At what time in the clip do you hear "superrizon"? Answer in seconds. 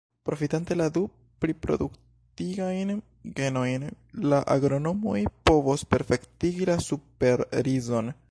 6.89-8.13